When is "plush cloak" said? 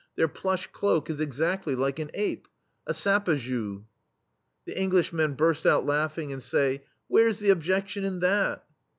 0.27-1.11